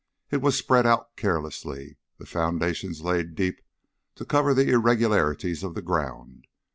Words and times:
It 0.31 0.41
was 0.41 0.57
spread 0.57 0.87
out 0.87 1.15
carelessly, 1.15 1.97
the 2.17 2.25
foundations 2.25 3.01
laid 3.03 3.35
deep 3.35 3.61
to 4.15 4.25
cover 4.25 4.51
the 4.55 4.71
irregularities 4.71 5.61
of 5.61 5.75
the 5.75 5.83
ground. 5.83 6.47